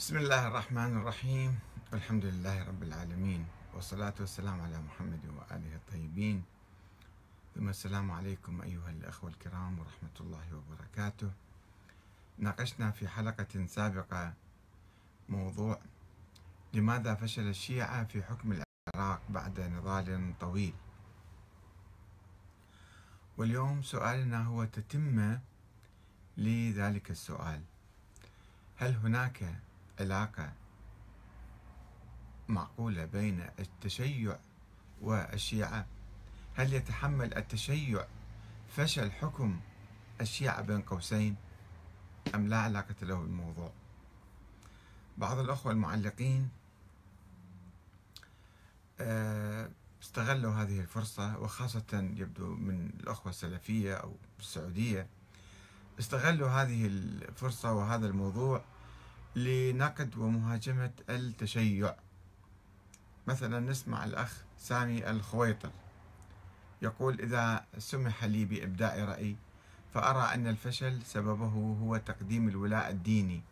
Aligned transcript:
بسم 0.00 0.16
الله 0.16 0.46
الرحمن 0.48 0.96
الرحيم. 0.96 1.60
والحمد 1.92 2.24
لله 2.24 2.64
رب 2.64 2.82
العالمين. 2.82 3.44
والصلاة 3.76 4.16
والسلام 4.20 4.60
على 4.60 4.80
محمد 4.80 5.20
وآله 5.28 5.76
الطيبين. 5.76 6.44
ثم 7.54 7.68
السلام 7.68 8.10
عليكم 8.10 8.62
أيها 8.62 8.90
الأخوة 8.90 9.30
الكرام 9.30 9.78
ورحمة 9.78 10.16
الله 10.20 10.46
وبركاته. 10.56 11.30
ناقشنا 12.38 12.90
في 12.90 13.08
حلقة 13.08 13.66
سابقة 13.66 14.32
موضوع 15.28 15.80
لماذا 16.72 17.14
فشل 17.14 17.48
الشيعة 17.48 18.04
في 18.04 18.22
حكم 18.22 18.52
العراق 18.56 19.20
بعد 19.28 19.60
نضال 19.60 20.34
طويل. 20.40 20.74
واليوم 23.36 23.82
سؤالنا 23.82 24.44
هو 24.44 24.64
تتمة 24.64 25.40
لذلك 26.36 27.10
السؤال. 27.10 27.60
هل 28.76 28.96
هناك 28.96 29.60
علاقة 30.00 30.52
معقولة 32.48 33.04
بين 33.04 33.46
التشيع 33.58 34.38
والشيعة؟ 35.00 35.86
هل 36.54 36.72
يتحمل 36.74 37.34
التشيع 37.34 38.06
فشل 38.76 39.12
حكم 39.12 39.60
الشيعة 40.20 40.62
بين 40.62 40.82
قوسين 40.82 41.36
أم 42.34 42.48
لا 42.48 42.58
علاقة 42.58 42.94
له 43.02 43.14
بالموضوع؟ 43.14 43.72
بعض 45.18 45.38
الأخوة 45.38 45.72
المعلقين 45.72 46.48
آه، 49.00 49.70
استغلوا 50.02 50.52
هذه 50.52 50.80
الفرصة 50.80 51.38
وخاصة 51.38 52.10
يبدو 52.16 52.54
من 52.54 52.90
الأخوة 53.00 53.30
السلفية 53.30 53.94
أو 53.94 54.16
السعودية 54.40 55.06
استغلوا 55.98 56.48
هذه 56.48 56.86
الفرصة 56.86 57.72
وهذا 57.72 58.06
الموضوع 58.06 58.64
لنقد 59.36 60.16
ومهاجمة 60.16 60.90
التشيع. 61.10 61.94
مثلا 63.26 63.60
نسمع 63.60 64.04
الأخ 64.04 64.42
سامي 64.58 65.10
الخويطر 65.10 65.70
يقول 66.82 67.20
إذا 67.20 67.64
سمح 67.78 68.24
لي 68.24 68.44
بإبداء 68.44 69.00
رأي 69.00 69.36
فأرى 69.94 70.34
أن 70.34 70.46
الفشل 70.46 71.02
سببه 71.02 71.76
هو 71.82 71.96
تقديم 71.96 72.48
الولاء 72.48 72.90
الديني 72.90 73.42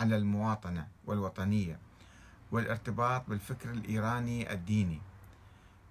على 0.00 0.16
المواطنة 0.16 0.88
والوطنية 1.06 1.78
والارتباط 2.52 3.28
بالفكر 3.28 3.70
الإيراني 3.70 4.52
الديني. 4.52 5.00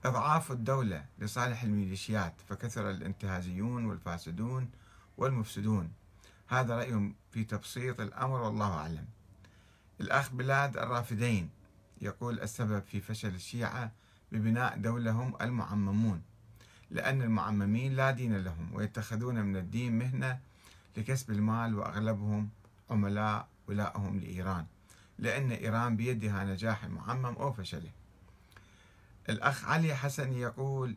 إضعاف 0.05 0.51
الدولة 0.51 1.05
لصالح 1.19 1.63
الميليشيات 1.63 2.33
فكثر 2.49 2.89
الانتهازيون 2.89 3.85
والفاسدون 3.85 4.69
والمفسدون. 5.17 5.91
هذا 6.47 6.75
رأي 6.75 7.13
في 7.31 7.43
تبسيط 7.43 8.01
الأمر 8.01 8.41
والله 8.41 8.73
أعلم. 8.73 9.05
الأخ 10.01 10.29
بلاد 10.31 10.77
الرافدين 10.77 11.49
يقول 12.01 12.39
السبب 12.39 12.83
في 12.91 13.01
فشل 13.01 13.35
الشيعة 13.35 13.91
ببناء 14.31 14.77
دولهم 14.77 15.33
المعممون 15.41 16.21
لأن 16.91 17.21
المعممين 17.21 17.95
لا 17.95 18.11
دين 18.11 18.37
لهم 18.37 18.69
ويتخذون 18.73 19.35
من 19.35 19.55
الدين 19.57 19.99
مهنة 19.99 20.39
لكسب 20.97 21.31
المال 21.31 21.75
وأغلبهم 21.75 22.49
عملاء 22.89 23.47
ولائهم 23.67 24.19
لإيران 24.19 24.65
لأن 25.19 25.51
إيران 25.51 25.95
بيدها 25.97 26.43
نجاح 26.43 26.83
المعمم 26.83 27.25
أو 27.25 27.53
فشله. 27.53 27.91
الأخ 29.29 29.65
علي 29.65 29.95
حسن 29.95 30.33
يقول 30.33 30.95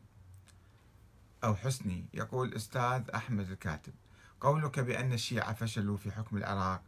أو 1.44 1.54
حسني 1.56 2.04
يقول 2.14 2.54
أستاذ 2.54 3.02
أحمد 3.14 3.50
الكاتب 3.50 3.92
قولك 4.40 4.80
بأن 4.80 5.12
الشيعة 5.12 5.52
فشلوا 5.52 5.96
في 5.96 6.10
حكم 6.10 6.36
العراق 6.36 6.82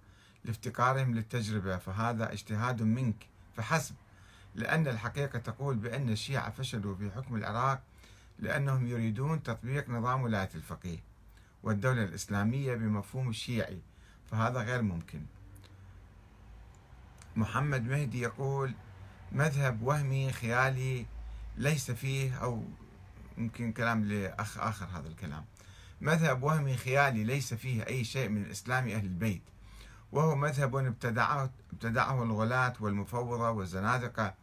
لافتقارهم 0.47 1.15
للتجربة 1.15 1.77
فهذا 1.77 2.33
اجتهاد 2.33 2.83
منك 2.83 3.27
فحسب. 3.57 3.95
لأن 4.55 4.89
الحقيقة 4.89 5.39
تقول 5.39 5.77
بأن 5.77 6.09
الشيعة 6.09 6.51
فشلوا 6.51 6.95
في 6.95 7.11
حكم 7.11 7.37
العراق 7.37 7.83
لأنهم 8.39 8.87
يريدون 8.87 9.43
تطبيق 9.43 9.91
نظام 9.91 10.23
ولاية 10.23 10.51
الفقيه 10.55 10.99
والدولة 11.63 12.05
الإسلامية 12.05 12.75
بمفهوم 12.75 13.29
الشيعي 13.29 13.79
فهذا 14.31 14.61
غير 14.61 14.83
ممكن. 14.83 15.23
محمد 17.37 17.83
مهدي 17.83 18.21
يقول 18.21 18.75
مذهب 19.33 19.83
وهمي 19.83 20.33
خيالي 20.33 21.07
ليس 21.57 21.91
فيه 21.91 22.35
أو 22.35 22.65
يمكن 23.39 23.73
كلام 23.73 24.05
لأخ 24.05 24.59
آخر 24.59 24.87
هذا 24.87 25.09
الكلام. 25.09 25.45
مذهب 26.01 26.43
وهمي 26.43 26.77
خيالي 26.77 27.25
ليس 27.25 27.55
فيه 27.55 27.87
أي 27.87 28.05
شيء 28.05 28.29
من 28.29 28.51
إسلام 28.51 28.89
أهل 28.89 29.05
البيت 29.05 29.43
وهو 30.13 30.37
مذهب 30.37 30.77
ابتدعه, 30.77 31.51
ابتدعه 31.73 32.23
الغلاة 32.23 32.73
والمفوضة 32.81 33.51
والزنادقة 33.51 34.35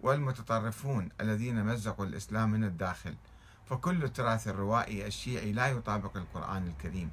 والمتطرفون 0.00 1.08
الذين 1.20 1.64
مزقوا 1.64 2.06
الإسلام 2.06 2.50
من 2.50 2.64
الداخل. 2.64 3.14
فكل 3.66 4.04
التراث 4.04 4.48
الروائي 4.48 5.06
الشيعي 5.06 5.52
لا 5.52 5.66
يطابق 5.66 6.16
القرآن 6.16 6.66
الكريم 6.66 7.10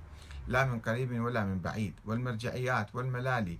لا 0.47 0.65
من 0.65 0.79
قريب 0.79 1.21
ولا 1.21 1.43
من 1.45 1.59
بعيد. 1.59 1.93
والمرجعيات 2.05 2.95
والملالي 2.95 3.57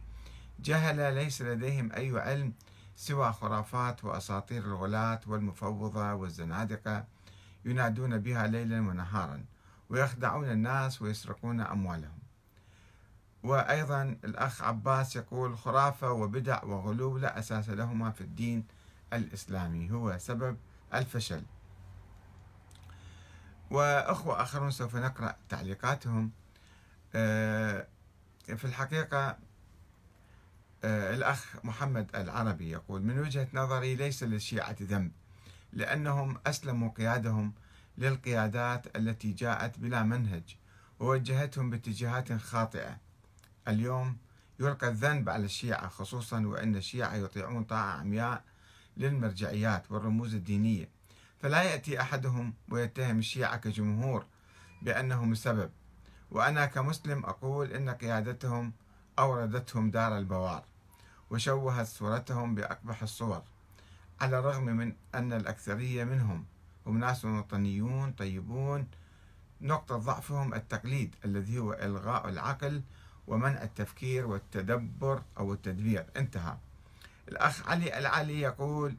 جهل 0.60 1.16
ليس 1.16 1.42
لديهم 1.42 1.92
أي 1.92 2.20
علم 2.20 2.54
سوى 2.96 3.34
خرافات 3.34 4.06
وأساطير 4.06 4.64
الغلاة 4.64 5.20
والمفوضة 5.28 6.14
والزنادقة 6.14 7.06
ينادون 7.66 8.18
بها 8.18 8.48
ليلا 8.48 8.80
ونهارا 8.80 9.46
ويخدعون 9.90 10.50
الناس 10.50 11.02
ويسرقون 11.02 11.62
أموالهم. 11.62 12.23
وأيضا 13.44 14.04
الأخ 14.24 14.62
عباس 14.62 15.16
يقول 15.16 15.58
خرافة 15.58 16.12
وبدع 16.12 16.64
وغلو 16.64 17.18
لا 17.18 17.40
أساس 17.40 17.70
لهما 17.70 18.12
في 18.12 18.22
الدين 18.22 18.66
الإسلامي 19.14 19.92
هو 19.92 20.18
سبب 20.18 20.58
الفشل. 20.94 21.44
وأخوة 23.72 24.42
آخرون 24.42 24.72
سوف 24.72 24.96
نقرأ 24.96 25.36
تعليقاتهم. 25.50 26.31
آه، 27.16 27.88
في 28.48 28.66
الحقيقة 28.66 29.38
آه، 30.84 31.16
الأخ 31.16 31.56
محمد 31.64 32.16
العربي 32.16 32.70
يقول 32.70 33.02
من 33.02 33.20
وجهة 33.20 33.48
نظري 33.54 33.96
ليس 33.96 34.24
للشيعة 34.24 34.75
ذنب 34.81 35.12
لأنهم 35.74 36.38
أسلموا 36.48 36.90
قيادهم 36.90 37.54
للقيادات 37.98 38.98
التي 38.98 39.31
جاءت 39.31 39.80
بلا 39.80 40.04
منهج 40.04 40.58
ووجهتهم 41.00 41.70
باتجاهات 41.70 42.34
خاطئة 42.34 42.98
اليوم 43.68 44.18
يلقى 44.59 44.88
الذنب 44.88 45.29
على 45.29 45.46
الشيعة 45.46 45.88
خصوصا 45.88 46.46
وأن 46.46 46.75
الشيعة 46.75 47.16
يطيعون 47.16 47.63
طاعة 47.63 48.00
عمياء 48.00 48.44
للمرجعيات 48.97 49.91
والرموز 49.91 50.35
الدينية. 50.35 50.90
فلا 51.41 51.63
يأتي 51.63 52.01
أحدهم 52.01 52.53
ويتهم 52.69 53.19
الشيعة 53.19 53.57
كجمهور 53.57 54.25
بأنهم 54.81 55.31
السبب. 55.31 55.69
وأنا 56.31 56.66
كمسلم 56.66 57.25
أقول 57.25 57.72
إن 57.72 57.90
قيادتهم 57.90 58.74
أوردتهم 59.19 59.91
دار 59.91 60.18
البوار 60.18 60.63
وشوهت 61.30 61.88
صورتهم 61.88 62.56
بأقبح 62.56 63.03
الصور 63.03 63.44
على 64.22 64.40
الرغم 64.40 64.63
من 64.66 64.94
أن 65.16 65.34
الأكثرية 65.34 66.03
منهم 66.03 66.45
هم 66.88 66.97
ناس 66.97 67.25
وطنيون 67.25 68.12
طيبون. 68.12 68.88
نقطة 69.62 69.97
ضعفهم 69.97 70.53
التقليد 70.53 71.16
الذي 71.25 71.59
هو 71.59 71.74
إلغاء 71.74 72.30
العقل 72.30 72.81
ومنع 73.28 73.64
التفكير 73.64 74.28
والتدبر 74.28 75.22
أو 75.38 75.54
التدبير. 75.54 76.06
انتهى. 76.18 76.58
الأخ 77.28 77.68
علي 77.68 78.00
العلي 78.00 78.42
يقول 78.42 78.96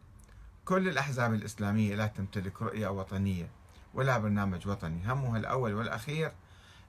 كل 0.65 0.89
الأحزاب 0.89 1.35
الإسلامية 1.35 1.95
لا 1.95 2.07
تمتلك 2.07 2.63
رؤية 2.63 2.89
وطنية 2.89 3.51
ولا 3.95 4.19
برنامج 4.19 4.69
وطني. 4.69 5.13
همها 5.13 5.39
الأول 5.39 5.75
والأخير 5.75 6.33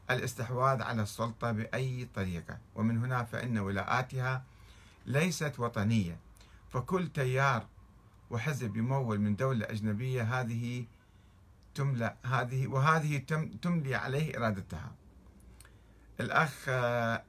الاستحواذ 0.10 0.82
على 0.82 1.02
السلطة 1.02 1.52
بأي 1.52 2.08
طريقة. 2.16 2.58
ومن 2.76 2.98
هنا 2.98 3.24
فإن 3.24 3.58
ولاءاتها 3.58 4.44
ليست 5.06 5.60
وطنية. 5.60 6.18
فكل 6.70 7.08
تيار 7.08 7.66
وحزب 8.30 8.76
يمول 8.78 9.20
من 9.20 9.36
دولة 9.36 9.66
أجنبية 9.70 10.42
هذه 10.42 10.86
تملأ 11.76 12.16
هذه 12.24 12.68
وهذه 12.68 13.18
تملي 13.62 13.96
عليه 13.96 14.38
إرادتها. 14.38 14.92
الأخ 16.20 16.70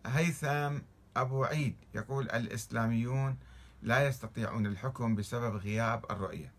هيثم 0.07 0.79
أبو 1.17 1.45
عيد 1.45 1.77
يقول 1.95 2.31
الإسلاميون 2.31 3.37
لا 3.83 4.07
يستطيعون 4.07 4.67
الحكم 4.67 5.15
بسبب 5.15 5.57
غياب 5.57 6.05
الرؤية. 6.11 6.53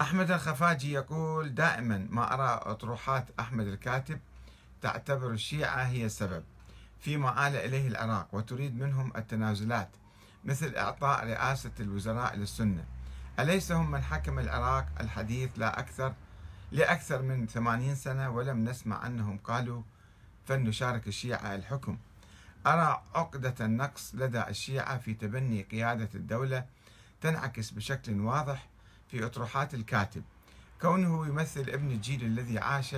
أحمد 0.00 0.30
الخفاجي 0.30 0.92
يقول 0.92 1.54
دائما 1.54 2.06
ما 2.10 2.34
أرى 2.34 2.60
أطروحات 2.72 3.26
أحمد 3.40 3.66
الكاتب 3.66 4.20
تعتبر 4.82 5.30
الشيعة 5.30 5.82
هي 5.82 6.04
السبب 6.06 6.44
فيما 7.00 7.48
آل 7.48 7.56
إليه 7.56 7.88
العراق 7.88 8.28
وتريد 8.32 8.76
منهم 8.76 9.12
التنازلات 9.16 9.88
مثل 10.44 10.74
إعطاء 10.76 11.26
رئاسة 11.26 11.70
الوزراء 11.80 12.36
للسنة. 12.36 12.84
أليس 13.40 13.72
هم 13.72 13.90
من 13.90 14.02
حكم 14.02 14.38
العراق؟ 14.38 14.86
الحديث 15.00 15.50
لا 15.56 15.78
أكثر 15.78 16.14
لأكثر 16.72 17.22
من 17.22 17.46
ثمانين 17.46 17.94
سنة 17.94 18.30
ولم 18.30 18.64
نسمع 18.64 19.06
أنهم 19.06 19.38
قالوا 19.38 19.82
فلنشارك 20.46 21.08
الشيعة 21.08 21.54
الحكم. 21.54 21.98
أرى 22.66 23.02
عقدة 23.14 23.54
النقص 23.60 24.14
لدى 24.14 24.42
الشيعة 24.48 24.98
في 24.98 25.14
تبني 25.14 25.62
قيادة 25.62 26.08
الدولة 26.14 26.64
تنعكس 27.20 27.70
بشكل 27.70 28.20
واضح 28.20 28.68
في 29.10 29.26
أطروحات 29.26 29.74
الكاتب. 29.74 30.22
كونه 30.80 31.26
يمثل 31.26 31.60
ابن 31.60 31.90
الجيل 31.90 32.24
الذي 32.24 32.58
عاش 32.58 32.96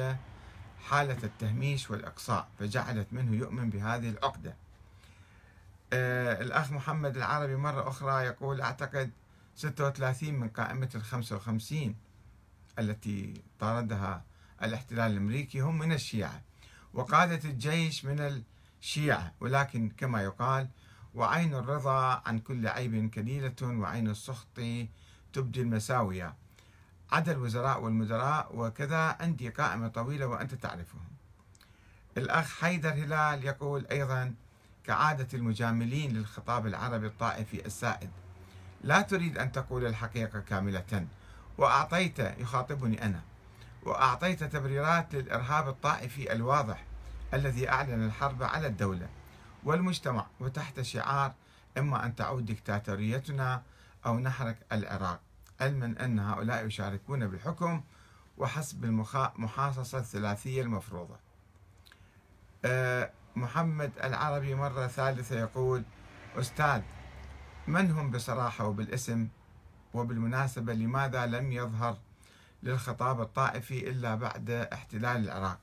حالة 0.88 1.18
التهميش 1.24 1.90
والإقصاء 1.90 2.48
فجعلت 2.58 3.06
منه 3.12 3.36
يؤمن 3.36 3.70
بهذه 3.70 4.10
العقدة. 4.10 4.56
آه 5.92 6.42
الأخ 6.42 6.72
محمد 6.72 7.16
العربي 7.16 7.56
مرة 7.56 7.88
أخرى 7.88 8.24
يقول 8.24 8.60
أعتقد 8.60 9.10
36 9.56 10.34
من 10.34 10.48
قائمة 10.48 10.88
ال 10.94 11.02
55 11.02 11.94
التي 12.78 13.42
طاردها 13.60 14.24
الاحتلال 14.62 15.12
الأمريكي 15.12 15.60
هم 15.60 15.78
من 15.78 15.92
الشيعة 15.92 16.42
وقادة 16.94 17.50
الجيش 17.50 18.04
من 18.04 18.42
الشيعة. 18.80 19.32
ولكن 19.40 19.88
كما 19.96 20.22
يقال 20.22 20.68
وعين 21.14 21.54
الرضا 21.54 22.22
عن 22.26 22.38
كل 22.38 22.68
عيب 22.68 23.10
كليلة 23.10 23.56
وعين 23.62 24.08
السخط 24.08 24.60
تبدي 25.32 25.60
المساوية. 25.60 26.34
عدا 27.12 27.32
الوزراء 27.32 27.80
والمدراء 27.80 28.56
وكذا 28.56 29.16
عندي 29.20 29.48
قائمة 29.48 29.88
طويلة 29.88 30.26
وأنت 30.26 30.54
تعرفهم. 30.54 31.08
الأخ 32.16 32.60
حيدر 32.60 32.92
هلال 32.92 33.44
يقول 33.44 33.86
أيضا 33.86 34.34
كعادة 34.84 35.28
المجاملين 35.34 36.12
للخطاب 36.12 36.66
العربي 36.66 37.06
الطائفي 37.06 37.66
السائد 37.66 38.10
لا 38.84 39.02
تريد 39.02 39.38
أن 39.38 39.52
تقول 39.52 39.86
الحقيقة 39.86 40.40
كاملة. 40.40 41.06
وأعطيت 41.58 42.18
يخاطبني 42.18 43.04
أنا 43.04 43.20
وأعطيت 43.82 44.44
تبريرات 44.44 45.14
للإرهاب 45.14 45.68
الطائفي 45.68 46.32
الواضح 46.32 46.84
الذي 47.34 47.68
أعلن 47.68 48.04
الحرب 48.06 48.42
على 48.42 48.66
الدولة 48.66 49.08
والمجتمع 49.64 50.26
وتحت 50.40 50.80
شعار 50.80 51.32
إما 51.78 52.06
أن 52.06 52.16
تعود 52.16 52.46
دكتاتوريتنا 52.46 53.62
أو 54.06 54.18
نحرق 54.18 54.56
العراق. 54.72 55.20
علما 55.60 55.94
أن 56.04 56.18
هؤلاء 56.18 56.66
يشاركون 56.66 57.26
بالحكم 57.26 57.82
وحسب 58.38 58.84
المحاصصة 58.84 59.98
الثلاثية 59.98 60.62
المفروضة. 60.62 61.16
أه، 62.64 63.10
محمد 63.36 63.92
العربي 64.04 64.54
مرة 64.54 64.86
ثالثة 64.86 65.40
يقول 65.40 65.82
أستاذ 66.36 66.82
من 67.66 67.90
هم 67.90 68.10
بصراحة 68.10 68.64
وبالاسم 68.66 69.28
وبالمناسبة 69.94 70.72
لماذا 70.74 71.26
لم 71.26 71.52
يظهر 71.52 71.96
للخطاب 72.62 73.20
الطائفي 73.20 73.90
إلا 73.90 74.14
بعد 74.14 74.50
احتلال 74.50 75.24
العراق؟ 75.24 75.58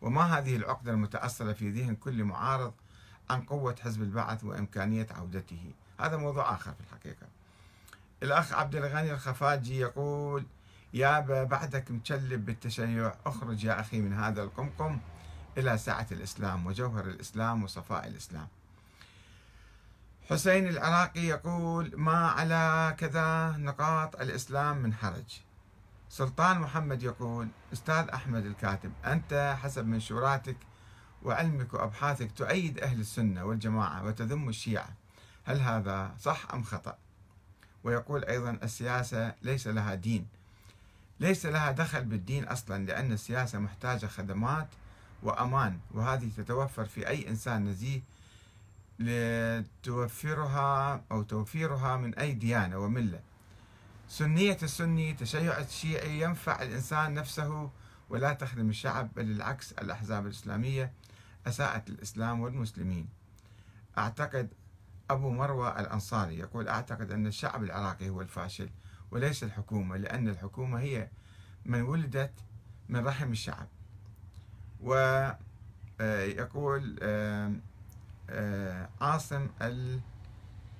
وما 0.00 0.22
هذه 0.22 0.56
العقدة 0.56 0.92
المتأصلة 0.92 1.52
في 1.52 1.70
ذهن 1.70 1.96
كل 1.96 2.24
معارض 2.24 2.72
عن 3.30 3.42
قوة 3.42 3.76
حزب 3.84 4.02
البعث 4.02 4.44
وإمكانية 4.44 5.06
عودته؟ 5.10 5.72
هذا 6.00 6.16
موضوع 6.16 6.54
آخر 6.54 6.72
في 6.72 6.80
الحقيقة. 6.80 7.26
الأخ 8.22 8.52
عبد 8.52 8.76
الغني 8.76 9.12
الخفاجي 9.12 9.78
يقول 9.78 10.46
يا 10.94 11.20
بعدك 11.44 11.90
مكلب 11.90 12.46
بالتشيع. 12.46 13.14
أخرج 13.26 13.64
يا 13.64 13.80
أخي 13.80 14.00
من 14.00 14.12
هذا 14.12 14.42
القمقم 14.42 14.98
إلى 15.58 15.78
سعة 15.78 16.06
الإسلام 16.12 16.66
وجوهر 16.66 17.04
الإسلام 17.04 17.64
وصفاء 17.64 18.06
الإسلام. 18.06 18.48
حسين 20.30 20.68
العراقي 20.68 21.20
يقول 21.20 21.92
ما 21.96 22.26
على 22.30 22.94
كذا 22.98 23.56
نقاط 23.58 24.20
الإسلام 24.20 24.78
من 24.78 24.94
حرج. 24.94 25.40
سلطان 26.08 26.60
محمد 26.60 27.02
يقول 27.02 27.48
أستاذ 27.72 28.08
أحمد 28.08 28.46
الكاتب 28.46 28.92
أنت 29.04 29.56
حسب 29.62 29.86
منشوراتك 29.86 30.56
وعلمك 31.22 31.74
وأبحاثك 31.74 32.32
تؤيد 32.32 32.78
أهل 32.78 33.00
السنة 33.00 33.44
والجماعة 33.44 34.04
وتذم 34.04 34.48
الشيعة. 34.48 34.88
هل 35.44 35.60
هذا 35.60 36.14
صح 36.20 36.46
أم 36.54 36.62
خطأ؟ 36.62 36.98
ويقول 37.84 38.24
أيضا 38.24 38.58
السياسة 38.62 39.34
ليس 39.42 39.66
لها 39.66 39.94
دين. 39.94 40.26
ليس 41.20 41.46
لها 41.46 41.70
دخل 41.70 42.04
بالدين 42.04 42.44
أصلا 42.44 42.86
لأن 42.86 43.12
السياسة 43.12 43.58
محتاجة 43.58 44.06
خدمات 44.06 44.68
وأمان 45.22 45.78
وهذه 45.90 46.30
تتوفر 46.36 46.84
في 46.84 47.08
أي 47.08 47.28
إنسان 47.28 47.64
نزيه 47.64 48.00
لتوفرها 48.98 51.02
أو 51.12 51.22
توفيرها 51.22 51.96
من 51.96 52.14
أي 52.14 52.32
ديانة 52.32 52.78
وملة. 52.78 53.20
سنية 54.08 54.58
السني 54.62 55.14
تشيع 55.14 55.58
الشيعي 55.58 56.20
ينفع 56.20 56.62
الإنسان 56.62 57.14
نفسه 57.14 57.70
ولا 58.10 58.32
تخدم 58.32 58.68
الشعب 58.68 59.08
بل 59.16 59.30
العكس 59.30 59.72
الأحزاب 59.72 60.26
الإسلامية 60.26 60.92
أساءت 61.46 61.88
الإسلام 61.88 62.40
والمسلمين. 62.40 63.08
أعتقد 63.98 64.48
أبو 65.10 65.30
مروى 65.30 65.80
الأنصاري 65.80 66.38
يقول 66.38 66.68
أعتقد 66.68 67.12
أن 67.12 67.26
الشعب 67.26 67.64
العراقي 67.64 68.08
هو 68.08 68.20
الفاشل 68.20 68.68
وليس 69.10 69.44
الحكومة 69.44 69.96
لأن 69.96 70.28
الحكومة 70.28 70.80
هي 70.80 71.08
من 71.64 71.82
ولدت 71.82 72.32
من 72.88 73.06
رحم 73.06 73.32
الشعب. 73.32 73.68
ويقول 74.80 75.36
آه، 76.00 77.02
آه، 77.02 77.52
عاصم 79.00 79.46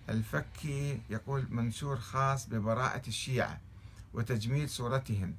الفكي 0.09 1.01
يقول 1.11 1.47
منشور 1.51 1.97
خاص 1.97 2.49
ببراءة 2.49 3.09
الشيعة 3.09 3.61
وتجميل 4.15 4.69
صورتهم 4.69 5.35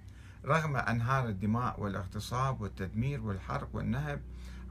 رغم 0.45 0.75
أنهار 0.75 1.29
الدماء 1.29 1.81
والاغتصاب 1.81 2.61
والتدمير 2.61 3.21
والحرق 3.21 3.69
والنهب 3.73 4.21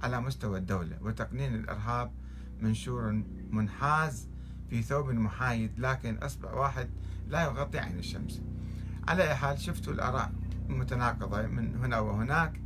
على 0.02 0.20
مستوى 0.20 0.58
الدولة 0.58 0.98
وتقنين 1.00 1.54
الإرهاب 1.54 2.12
منشور 2.60 3.22
منحاز 3.50 4.28
في 4.70 4.82
ثوب 4.82 5.10
محايد 5.10 5.72
لكن 5.78 6.16
أصبع 6.18 6.52
واحد 6.52 6.90
لا 7.28 7.42
يغطي 7.42 7.78
عين 7.78 7.98
الشمس. 7.98 8.40
على 9.08 9.22
أي 9.22 9.34
حال 9.34 9.60
شفتوا 9.60 9.92
الآراء 9.92 10.32
متناقضة 10.68 11.42
من 11.42 11.76
هنا 11.76 11.98
وهناك 11.98 12.60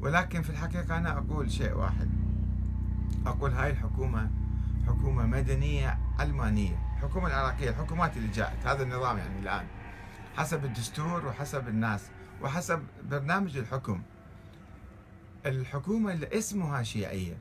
ولكن 0.00 0.42
في 0.42 0.50
الحقيقة 0.50 0.96
أنا 0.96 1.18
أقول 1.18 1.52
شيء 1.52 1.72
واحد. 1.72 2.10
أقول 3.26 3.52
هاي 3.52 3.70
الحكومة 3.70 4.30
حكومة 4.86 5.26
مدنية 5.26 5.98
علمانية 6.18 6.78
الحكومة 6.96 7.26
العراقية 7.26 7.70
الحكومات 7.70 8.16
اللي 8.16 8.28
جاءت 8.28 8.66
هذا 8.66 8.82
النظام 8.82 9.18
يعني 9.18 9.38
الآن 9.38 9.66
حسب 10.36 10.64
الدستور 10.64 11.26
وحسب 11.26 11.68
الناس 11.68 12.10
وحسب 12.42 12.84
برنامج 13.10 13.56
الحكم. 13.56 14.02
الحكومة 15.46 16.12
اللي 16.12 16.38
اسمها 16.38 16.82
شيعية 16.82 17.38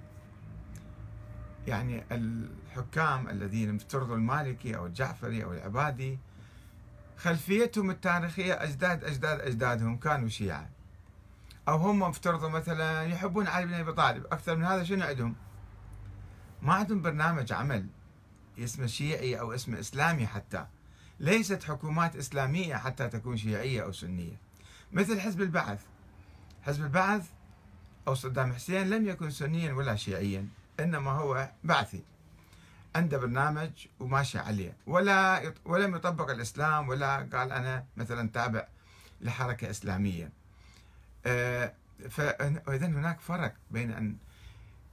يعني 1.67 2.03
الحكام 2.11 3.29
الذين 3.29 3.75
افترضوا 3.75 4.15
المالكي 4.15 4.75
أو 4.75 4.85
الجعفري 4.85 5.43
أو 5.43 5.53
العبادي 5.53 6.19
خلفيتهم 7.17 7.89
التاريخية 7.89 8.63
أجداد 8.63 9.03
أجداد 9.03 9.39
أجدادهم 9.39 9.97
كانوا 9.97 10.29
شيعة. 10.29 10.69
أو 11.67 11.77
هم 11.77 12.03
افترضوا 12.03 12.49
مثلا 12.49 13.03
يحبون 13.03 13.47
علي 13.47 13.65
بن 13.65 13.73
أبي 13.73 13.93
طالب 13.93 14.25
أكثر 14.25 14.55
من 14.55 14.65
هذا 14.65 14.83
شنو 14.83 15.05
عندهم؟ 15.05 15.35
ما 16.61 16.73
عندهم 16.73 17.01
برنامج 17.01 17.53
عمل 17.53 17.87
اسمه 18.59 18.87
شيعي 18.87 19.39
أو 19.39 19.53
اسمه 19.53 19.79
إسلامي 19.79 20.27
حتى. 20.27 20.65
ليست 21.19 21.63
حكومات 21.63 22.15
إسلامية 22.15 22.75
حتى 22.75 23.07
تكون 23.07 23.37
شيعية 23.37 23.83
أو 23.83 23.91
سنية. 23.91 24.37
مثل 24.91 25.19
حزب 25.19 25.41
البعث. 25.41 25.81
حزب 26.61 26.83
البعث 26.83 27.29
أو 28.07 28.13
صدام 28.13 28.53
حسين 28.53 28.89
لم 28.89 29.07
يكن 29.07 29.31
سنيا 29.31 29.73
ولا 29.73 29.95
شيعيا 29.95 30.47
إنما 30.79 31.11
هو 31.11 31.51
بعثي. 31.63 32.03
عنده 32.95 33.17
برنامج 33.17 33.87
وماشي 33.99 34.39
عليه. 34.39 34.77
ولا 34.87 35.53
ولم 35.65 35.95
يطبق 35.95 36.29
الإسلام 36.29 36.89
ولا 36.89 37.15
قال 37.17 37.51
أنا 37.51 37.85
مثلا 37.97 38.29
تابع 38.29 38.67
لحركة 39.21 39.69
إسلامية. 39.69 40.31
آه، 41.25 41.73
فإذا 42.09 42.87
هناك 42.87 43.19
فرق 43.19 43.53
بين 43.71 43.91
أن 43.91 44.15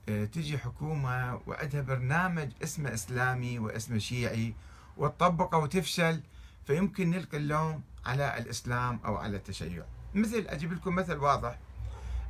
تجي 0.08 0.58
حكومة 0.58 1.40
وعندها 1.46 1.80
برنامج 1.80 2.50
اسمه 2.62 2.94
إسلامي 2.94 3.58
واسمه 3.58 3.98
شيعي 3.98 4.54
وتطبقه 4.96 5.58
وتفشل 5.58 6.20
فيمكن 6.66 7.10
نلقي 7.10 7.36
اللوم 7.36 7.82
على 8.06 8.38
الإسلام 8.38 9.00
أو 9.04 9.16
على 9.16 9.36
التشيع. 9.36 9.84
مثل 10.14 10.46
أجيب 10.48 10.72
لكم 10.72 10.94
مثل 10.94 11.16
واضح 11.16 11.58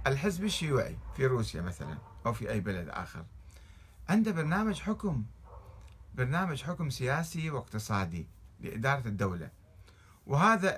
الحزب 0.07 0.45
الشيوعي 0.45 0.99
في 1.17 1.27
روسيا 1.27 1.63
مثلا 1.63 1.99
أو 2.27 2.33
في 2.33 2.51
أي 2.51 2.61
بلد 2.61 2.89
آخر 2.89 3.25
عنده 4.09 4.33
برنامج 4.33 4.81
حكم 4.81 5.25
برنامج 6.15 6.63
حكم 6.63 6.91
سياسي 6.91 7.51
واقتصادي 7.51 8.27
لإدارة 8.61 9.09
الدولة. 9.09 9.51
وهذا 10.27 10.75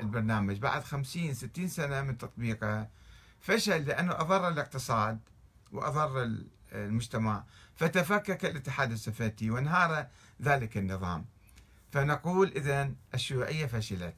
البرنامج 0.00 0.58
بعد 0.58 0.84
خمسين 0.84 1.34
ستين 1.34 1.68
سنة 1.68 2.02
من 2.02 2.18
تطبيقه 2.18 2.88
فشل 3.40 3.84
لأنه 3.84 4.12
أضر 4.12 4.48
الاقتصاد 4.48 5.18
وأضر 5.72 6.30
المجتمع. 6.72 7.44
فتفكك 7.76 8.44
الاتحاد 8.44 8.92
السوفيتي 8.92 9.50
وانهار 9.50 10.06
ذلك 10.42 10.76
النظام. 10.76 11.24
فنقول 11.92 12.52
إذا 12.56 12.92
الشيوعية 13.14 13.66
فشلت 13.66 14.14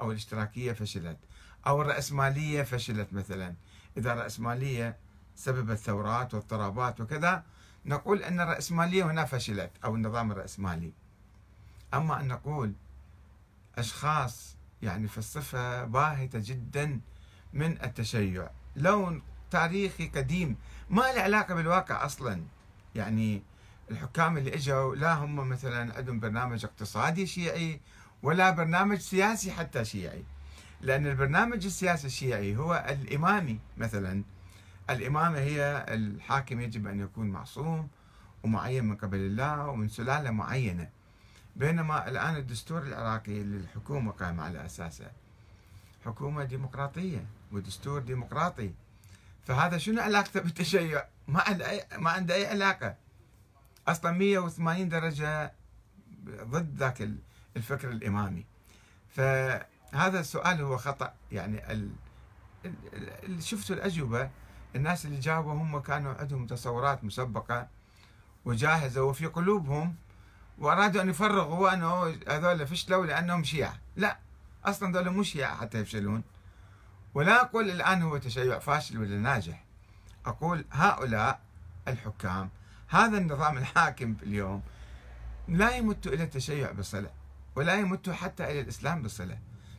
أو 0.00 0.10
الاشتراكية 0.10 0.72
فشلت 0.72 1.18
أو 1.66 1.82
الرأسمالية 1.82 2.62
فشلت 2.62 3.12
مثلا. 3.12 3.54
إذا 3.96 4.12
الرأسمالية 4.12 4.96
سببت 5.36 5.78
ثورات 5.78 6.34
واضطرابات 6.34 7.00
وكذا 7.00 7.44
نقول 7.86 8.22
أن 8.22 8.40
الرأسمالية 8.40 9.04
هنا 9.04 9.24
فشلت 9.24 9.70
أو 9.84 9.94
النظام 9.94 10.32
الرأسمالي. 10.32 10.92
أما 11.94 12.20
أن 12.20 12.28
نقول 12.28 12.72
أشخاص 13.78 14.56
يعني 14.82 15.08
في 15.08 15.18
الصفة 15.18 15.84
باهتة 15.84 16.38
جدا 16.44 17.00
من 17.52 17.82
التشيع 17.82 18.50
لون 18.76 19.22
تاريخي 19.50 20.08
قديم. 20.08 20.56
ما 20.90 21.02
له 21.02 21.22
علاقة 21.22 21.54
بالواقع 21.54 22.04
أصلا. 22.04 22.42
يعني 22.94 23.42
الحكام 23.90 24.38
اللي 24.38 24.54
إجوا 24.54 24.94
لا 24.94 25.14
هم 25.14 25.48
مثلا 25.48 25.96
عندهم 25.96 26.20
برنامج 26.20 26.64
اقتصادي 26.64 27.26
شيعي 27.26 27.80
ولا 28.22 28.50
برنامج 28.50 28.98
سياسي 28.98 29.52
حتى 29.52 29.84
شيعي. 29.84 30.24
لأن 30.80 31.06
البرنامج 31.06 31.64
السياسي 31.64 32.06
الشيعي 32.06 32.56
هو 32.56 32.84
الإمامي 32.88 33.58
مثلا. 33.78 34.22
الإمامة 34.90 35.38
هي 35.38 35.86
الحاكم 35.88 36.60
يجب 36.60 36.86
أن 36.86 37.00
يكون 37.00 37.30
معصوم 37.30 37.88
ومعين 38.42 38.84
من 38.84 38.96
قبل 38.96 39.18
الله 39.18 39.68
ومن 39.68 39.88
سلالة 39.88 40.30
معينة. 40.30 40.88
بينما 41.56 42.08
الآن 42.08 42.36
الدستور 42.36 42.82
العراقي 42.82 43.42
للحكومة 43.42 44.12
قائم 44.12 44.40
على 44.40 44.66
أساسه. 44.66 45.10
حكومة 46.04 46.44
ديمقراطية 46.44 47.26
ودستور 47.52 48.00
ديمقراطي. 48.00 48.70
فهذا 49.44 49.78
شنو 49.78 50.02
علاقته 50.02 50.40
بالتشيع؟ 50.40 51.04
ما 51.28 51.40
عنده 51.40 51.70
أي 51.70 51.86
ما 51.98 52.10
عنده 52.10 52.34
أي 52.34 52.46
علاقة. 52.46 52.96
أصلا 53.88 54.12
180 54.12 54.88
درجة 54.88 55.52
ضد 56.26 56.76
ذاك 56.76 57.08
الفكر 57.56 57.90
الإمامي. 57.90 58.46
فهذا 59.08 60.20
السؤال 60.20 60.60
هو 60.60 60.76
خطأ. 60.76 61.14
يعني 61.32 61.72
ال... 61.72 61.90
شفتوا 63.38 63.76
الأجوبة؟ 63.76 64.30
الناس 64.76 65.06
اللي 65.06 65.20
جاوبوا 65.20 65.52
هم 65.52 65.80
كانوا 65.80 66.14
عندهم 66.14 66.46
تصورات 66.46 67.04
مسبقة 67.04 67.68
وجاهزة 68.44 69.02
وفي 69.02 69.26
قلوبهم 69.26 69.94
وأرادوا 70.58 71.02
أن 71.02 71.08
يفرغوا 71.08 71.74
أنه 71.74 72.16
هذول 72.28 72.66
فشلوا 72.66 73.06
لأنهم 73.06 73.44
شيعة. 73.44 73.78
لا 73.96 74.18
أصلا 74.64 74.90
هذول 75.00 75.10
مو 75.10 75.22
شيعة 75.22 75.56
حتى 75.56 75.78
يفشلون. 75.78 76.22
ولا 77.14 77.40
أقول 77.40 77.70
الآن 77.70 78.02
هو 78.02 78.18
تشيع 78.18 78.58
فاشل 78.58 78.98
ولا 78.98 79.16
ناجح. 79.16 79.64
أقول 80.26 80.64
هؤلاء 80.70 81.40
الحكام 81.88 82.50
هذا 82.88 83.18
النظام 83.18 83.58
الحاكم 83.58 84.16
اليوم 84.22 84.62
لا 85.48 85.76
يمت 85.76 86.06
إلى 86.06 86.22
التشيع 86.22 86.72
بصلة 86.72 87.10
ولا 87.56 87.74
يمت 87.74 88.10
حتى 88.10 88.44
إلى 88.44 88.60
الإسلام 88.60 89.02
بصلة. 89.02 89.38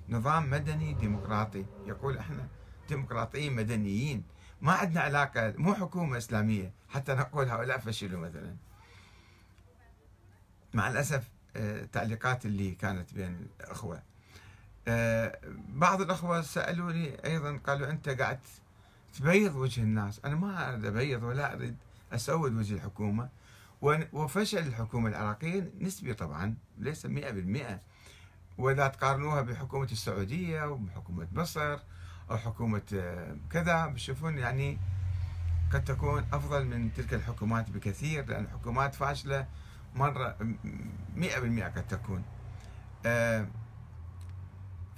نظام 0.10 0.50
مدني 0.50 0.94
ديمقراطي. 0.94 1.66
يقول 1.86 2.18
إحنا 2.18 2.48
ديمقراطيين 2.90 3.56
مدنيين 3.56 4.24
ما 4.62 4.72
عندنا 4.72 5.02
علاقة 5.02 5.54
مو 5.58 5.74
حكومة 5.74 6.18
إسلامية. 6.18 6.74
حتى 6.90 7.14
نقول 7.14 7.50
هؤلاء 7.50 7.78
فشلوا 7.78 8.20
مثلا. 8.20 8.56
مع 10.74 10.88
الأسف 10.88 11.30
التعليقات 11.56 12.46
آه، 12.46 12.50
اللي 12.50 12.72
كانت 12.72 13.14
بين 13.14 13.48
الأخوة. 13.60 14.02
بعض 15.70 16.02
الأخوة 16.02 16.42
سألوني 16.42 17.26
أيضا 17.26 17.58
قالوا 17.58 17.90
أنت 17.90 18.10
قاعد 18.10 18.40
تبيض 19.14 19.56
وجه 19.56 19.82
الناس. 19.82 20.22
أنا 20.26 20.36
ما 20.36 20.70
أريد 20.70 20.86
أبيض 20.86 21.24
ولا 21.24 21.54
أريد 21.54 21.76
أسود 22.14 22.54
وجه 22.54 22.74
الحكومة. 22.74 23.30
وفشل 24.14 24.58
الحكومة 24.58 25.10
العراقية 25.10 25.72
نسبي 25.80 26.14
طبعا 26.14 26.56
ليس 26.78 27.06
100% 27.08 27.80
وإذا 28.58 28.88
تقارنوها 28.88 29.42
بحكومة 29.42 29.88
السعودية 29.92 30.64
وبحكومة 30.66 31.28
مصر 31.34 31.80
أو 32.32 32.38
حكومة 32.38 32.82
آه، 32.94 33.36
كذا 33.50 33.86
بتشوفون 33.86 34.38
يعني 34.38 34.78
قد 35.74 35.84
تكون 35.84 36.26
أفضل 36.34 36.66
من 36.66 36.94
تلك 36.94 37.14
الحكومات 37.14 37.70
بكثير 37.70 38.26
لأن 38.26 38.44
الحكومات 38.44 38.96
فاشلة 38.96 39.48
مرة 39.96 40.38
100% 41.16 41.64
قد 41.64 41.88
تكون. 41.88 42.24
آه، 43.06 43.48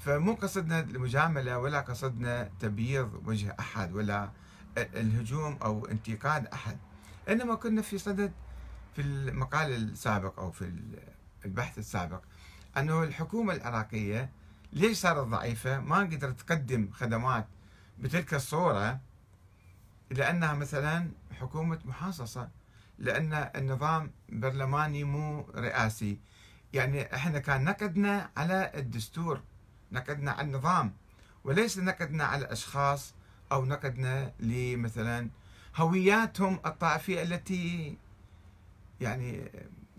فمو 0.05 0.33
قصدنا 0.33 0.79
المجاملة 0.79 1.57
ولا 1.57 1.79
قصدنا 1.81 2.50
تبييض 2.60 3.22
وجه 3.25 3.55
أحد 3.60 3.93
ولا 3.93 4.29
الهجوم 4.77 5.57
أو 5.62 5.86
انتقاد 5.86 6.48
أحد. 6.48 6.77
إنما 7.29 7.55
كنا 7.55 7.81
في 7.81 7.98
صدد 7.98 8.31
في 8.95 9.01
المقال 9.01 9.72
السابق 9.72 10.39
أو 10.39 10.51
في 10.51 10.74
البحث 11.45 11.77
السابق 11.77 12.22
أنه 12.77 13.03
الحكومة 13.03 13.53
العراقية 13.53 14.29
ليش 14.74 14.98
صارت 14.98 15.27
ضعيفة؟ 15.27 15.79
ما 15.79 15.98
قدرت 16.00 16.41
تقدم 16.41 16.89
خدمات 16.91 17.48
بتلك 18.00 18.33
الصورة 18.33 19.00
لأنها 20.12 20.53
مثلا 20.53 21.12
حكومة 21.39 21.79
محاصصة 21.86 22.50
لأن 23.00 23.33
النظام 23.33 24.12
برلماني 24.29 25.03
مو 25.03 25.50
رئاسي. 25.55 26.19
يعني 26.74 27.15
إحنا 27.15 27.39
كان 27.39 27.63
نقدنا 27.63 28.29
على 28.38 28.72
الدستور 28.75 29.41
نقدنا 29.93 30.31
على 30.31 30.47
النظام 30.47 30.93
وليس 31.43 31.77
نقدنا 31.77 32.23
على 32.23 32.45
الأشخاص 32.45 33.13
أو 33.51 33.65
نقدنا 33.65 34.33
لمثلا 34.39 35.29
هوياتهم 35.75 36.59
الطائفية 36.65 37.21
التي 37.21 37.97
يعني 39.01 39.51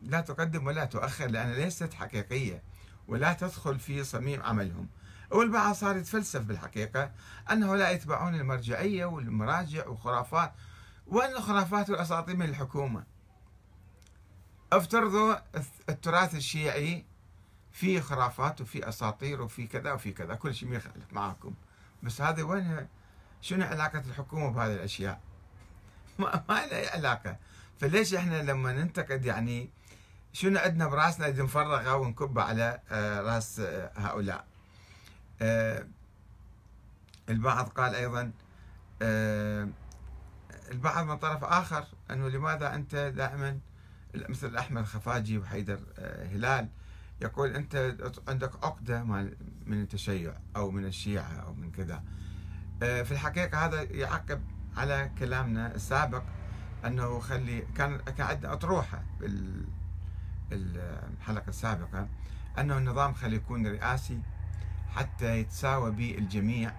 لا 0.03 0.21
تقدم 0.21 0.67
ولا 0.67 0.85
تؤخر 0.85 1.27
لأنها 1.27 1.55
ليست 1.55 1.95
حقيقية 1.95 2.63
ولا 3.09 3.33
تدخل 3.33 3.79
في 3.79 4.05
صميم 4.05 4.43
عملهم. 4.43 4.89
والبعض 5.31 5.75
صار 5.75 5.97
يتفلسف 5.97 6.41
بالحقيقة 6.41 7.11
أنه 7.53 7.77
لا 7.77 7.91
يتبعون 7.91 8.35
المرجعية 8.35 9.05
والمراجع 9.05 9.87
وخرافات 9.87 10.53
وين 11.07 11.31
الخرافات 11.31 11.91
والأساطير 11.91 12.37
من 12.37 12.49
الحكومة. 12.49 13.05
افترضوا 14.73 15.35
التراث 15.89 16.35
الشيعي 16.35 17.05
في 17.75 18.01
خرافات 18.01 18.61
وفي 18.61 18.89
أساطير 18.89 19.43
وفي 19.43 19.67
كذا 19.67 19.93
وفي 19.93 20.13
كذا 20.13 20.35
كل 20.35 20.55
شيء 20.55 20.73
يخالف 20.73 21.13
معاكم. 21.13 21.55
بس 22.03 22.21
هذا 22.21 22.43
وين 22.43 22.89
شنو 23.41 23.65
علاقة 23.65 23.99
الحكومة 23.99 24.51
بهذه 24.51 24.75
الأشياء؟ 24.75 25.21
ما, 26.19 26.45
ما 26.49 26.67
لها 26.67 26.91
علاقة. 26.91 27.37
فليش 27.81 28.15
إحنا 28.15 28.43
لما 28.43 28.73
ننتقد 28.73 29.25
يعني 29.25 29.71
شنو 30.33 30.59
عندنا 30.59 30.87
براسنا 30.87 31.29
إذا 31.29 31.43
نفرغها 31.43 31.95
ونكبها 31.95 32.45
على 32.45 32.81
آه، 32.91 33.21
راس 33.21 33.61
آه، 33.61 33.91
هؤلاء؟ 33.97 34.45
آه، 35.43 35.87
البعض 37.29 37.69
قال 37.69 37.95
أيضا 37.95 38.33
البعض 40.71 41.07
من 41.07 41.17
طرف 41.17 41.45
آخر 41.45 41.87
إنه 42.11 42.29
لماذا 42.29 42.75
أنت 42.75 42.95
دائما 42.95 43.59
مثل 44.15 44.57
أحمد 44.57 44.85
خفاجي 44.85 45.39
وحيدر 45.39 45.81
هلال 46.33 46.69
يقول 47.25 47.55
أنت 47.57 47.97
عندك 48.29 48.65
عقدة 48.65 49.05
من 49.67 49.83
التشيع 49.83 50.35
أو 50.57 50.71
من 50.71 50.85
الشيعة 50.85 51.33
أو 51.33 51.55
من 51.55 51.71
كذا. 51.71 52.03
في 52.81 53.13
الحقيقة 53.13 53.67
هذا 53.67 53.83
يعقب 53.83 54.43
على 54.77 55.11
كلامنا 55.19 55.75
السابق 55.75 56.23
أنه 56.85 57.19
خلي 57.19 57.61
كان 57.77 57.97
كان 57.99 58.27
عندنا 58.27 58.53
أطروحة 58.53 59.03
الحلقة 60.53 61.49
السابقة 61.49 62.09
أنه 62.59 62.79
النظام 62.79 63.15
خلي 63.15 63.37
يكون 63.37 63.67
رئاسي 63.67 64.21
حتى 64.95 65.39
يتساوى 65.39 65.91
به 65.91 66.15
الجميع 66.19 66.73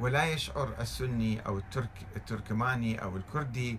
ولا 0.00 0.24
يشعر 0.32 0.74
السني 0.80 1.40
أو 1.40 1.58
الترك 1.58 2.06
التركماني 2.16 3.02
أو 3.02 3.16
الكردي 3.16 3.78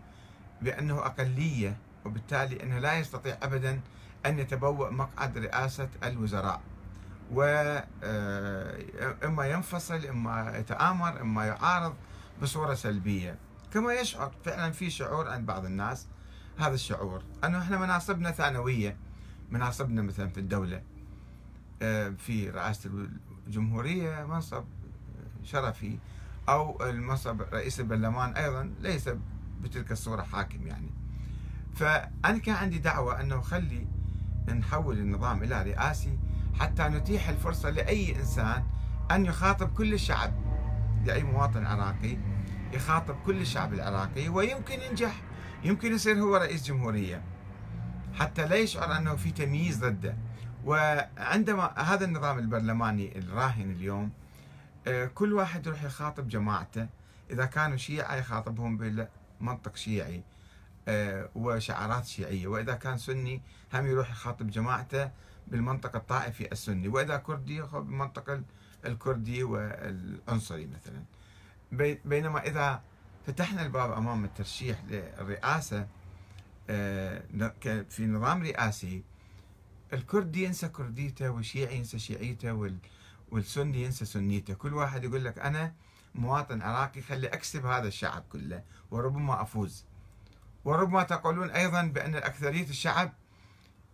بأنه 0.62 0.98
أقلية 1.06 1.78
وبالتالي 2.06 2.64
أنه 2.64 2.80
لا 2.80 3.00
يستطيع 3.00 3.38
أبدا 3.42 3.82
أن 4.25 4.40
يتبوأ 4.40 4.90
مقعد 4.90 5.38
رئاسة 5.38 5.90
الوزراء. 6.04 6.62
وإما 7.32 7.86
آه، 9.24 9.46
ينفصل 9.46 10.06
إما 10.06 10.58
يتآمر 10.58 11.22
إما 11.22 11.46
يعارض 11.46 11.94
بصورة 12.42 12.74
سلبية. 12.74 13.38
كما 13.74 13.94
يشعر 13.94 14.32
فعلا 14.46 14.72
في 14.72 14.90
شعور 14.90 15.30
عند 15.30 15.46
بعض 15.46 15.66
الناس 15.66 16.08
هذا 16.58 16.74
الشعور 16.74 17.24
أنه 17.44 17.60
إحنا 17.60 17.78
مناصبنا 17.78 18.32
ثانوية 18.32 18.98
مناصبنا 19.51 20.01
مثلا 20.01 20.30
في 20.30 20.40
الدولة 20.40 20.82
آه، 21.82 22.10
في 22.10 22.50
رئاسة 22.50 22.90
الجمهورية 23.48 24.25
منصب 24.25 24.63
شرفي 25.44 25.98
أو 26.50 26.90
المنصب 26.90 27.42
رئيس 27.42 27.80
البرلمان 27.80 28.34
أيضا 28.34 28.74
ليس 28.82 29.10
بتلك 29.62 29.92
الصورة 29.92 30.22
حاكم 30.22 30.68
يعني. 30.68 30.90
فأنا 31.75 32.38
كان 32.38 32.56
عندي 32.56 32.78
دعوة 32.78 33.22
أنه 33.22 33.42
خلي 33.42 33.88
نحول 34.50 34.98
النظام 34.98 35.43
إلى 35.43 35.63
رئاسي 35.63 36.17
حتى 36.60 36.83
نتيح 36.83 37.29
الفرصة 37.29 37.69
لأي 37.69 38.15
إنسان 38.15 38.63
أن 39.12 39.25
يخاطب 39.25 39.74
كل 39.74 39.93
الشعب. 39.93 40.33
لأي 41.05 41.24
مواطن 41.24 41.65
عراقي 41.65 42.17
يخاطب 42.74 43.15
كل 43.25 43.41
الشعب 43.41 43.74
العراقي 43.74 44.29
ويمكن 44.29 44.81
ينجح. 44.81 45.21
يمكن 45.63 45.93
يصير 45.93 46.19
هو 46.19 46.36
رئيس 46.36 46.63
جمهورية. 46.63 47.21
حتى 48.13 48.45
لا 48.45 48.55
يشعر 48.55 48.98
أنه 48.98 49.15
في 49.15 49.31
تمييز 49.31 49.86
ضده. 49.86 50.15
وعندما 50.65 51.74
هذا 51.79 52.05
النظام 52.05 52.39
البرلماني 52.39 53.17
الراهن 53.19 53.71
اليوم 53.71 54.12
آه، 54.88 55.05
كل 55.05 55.33
واحد 55.33 55.67
يروح 55.67 55.83
يخاطب 55.83 56.27
جماعته. 56.27 56.88
إذا 57.31 57.45
كانوا 57.45 57.77
شيعة 57.77 58.15
يخاطبهم 58.15 58.77
بمنطق 58.77 59.75
شيعي. 59.75 60.24
وشعارات 61.36 62.06
شيعية. 62.06 62.48
وإذا 62.48 62.74
كان 62.74 62.98
سني 62.98 63.42
هم 63.74 63.86
يروح 63.88 64.12
يخاطب 64.12 64.50
جماعته 64.50 65.12
بالمنطقة 65.48 65.98
الطائفي 65.98 66.52
السني. 66.52 66.88
وإذا 66.88 67.18
كردي 67.18 67.62
بالمنطقة 67.62 68.44
الكردي 68.86 69.44
والعنصري 69.44 70.68
مثلا. 70.68 71.04
بينما 72.06 72.48
إذا 72.48 72.82
فتحنا 73.28 73.62
الباب 73.66 73.92
أمام 73.92 74.26
الترشيح 74.26 74.84
للرئاسة 74.90 75.88
آه، 76.70 77.24
في 77.90 78.06
نظام 78.06 78.44
رئاسي 78.44 79.04
الكردي 79.94 80.44
ينسى 80.44 80.68
كرديته 80.68 81.30
والشيعي 81.30 81.78
ينسى 81.78 82.00
شيعيته 82.00 82.72
والسني 83.32 83.84
ينسى 83.84 84.06
سنيته. 84.06 84.54
كل 84.54 84.74
واحد 84.74 85.04
يقول 85.04 85.26
لك 85.26 85.40
أنا 85.40 85.74
مواطن 86.16 86.62
عراقي 86.62 87.02
خلي 87.02 87.28
أكسب 87.28 87.66
هذا 87.66 87.88
الشعب 87.88 88.24
كله 88.32 88.64
وربما 88.92 89.42
أفوز. 89.42 89.86
وربما 90.65 91.03
تقولون 91.03 91.50
أيضا 91.50 91.82
بأن 91.82 92.15
أكثرية 92.15 92.70
الشعب 92.70 93.13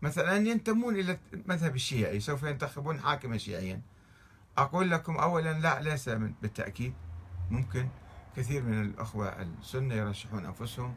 مثلا 0.02 0.36
ينتمون 0.36 0.96
إلى 0.96 1.18
المذهب 1.34 1.76
الشيعي 1.76 2.20
سوف 2.20 2.44
ينتخبون 2.44 3.00
حاكما 3.00 3.38
شيعيا. 3.38 3.82
أقول 4.58 4.92
لكم 4.92 5.18
أولا 5.18 5.54
لا 5.54 5.82
ليس 5.82 6.10
بالتأكيد 6.10 6.94
ممكن 7.52 7.88
كثير 8.36 8.64
من 8.64 8.82
الأخوة 8.82 9.28
السنة 9.28 9.96
يرشحون 9.96 10.46
أنفسهم 10.46 10.96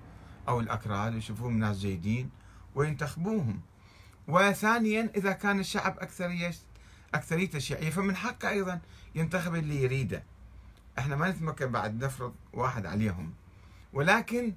أو 0.48 0.60
الأكراد 0.60 1.14
يشوفوهم 1.14 1.58
ناس 1.58 1.78
جيدين 1.78 2.30
وينتخبوهم. 2.74 3.60
وثانيا 4.28 5.10
إذا 5.16 5.32
كان 5.32 5.60
الشعب 5.60 5.98
أكثرية 5.98 6.52
أكثريته 7.14 7.58
شيعية 7.58 7.90
فمن 7.90 8.16
حقه 8.16 8.48
أيضا 8.48 8.80
ينتخب 9.14 9.54
اللي 9.54 9.82
يريده. 9.82 10.22
إحنا 10.98 11.16
ما 11.16 11.30
نتمكن 11.30 11.66
بعد 11.66 12.04
نفرض 12.04 12.34
واحد 12.52 12.86
عليهم. 12.86 13.32
ولكن 13.92 14.54